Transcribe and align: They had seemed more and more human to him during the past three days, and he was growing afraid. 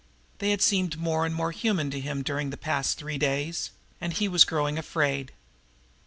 They 0.39 0.49
had 0.49 0.63
seemed 0.63 0.97
more 0.99 1.27
and 1.27 1.35
more 1.35 1.51
human 1.51 1.91
to 1.91 1.99
him 1.99 2.23
during 2.23 2.49
the 2.49 2.57
past 2.57 2.97
three 2.97 3.19
days, 3.19 3.69
and 4.01 4.11
he 4.11 4.27
was 4.27 4.45
growing 4.45 4.79
afraid. 4.79 5.31